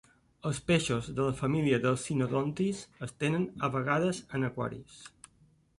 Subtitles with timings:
[0.49, 4.99] Els peixos de la família dels Synodontis es tenen a vegades en aquaris.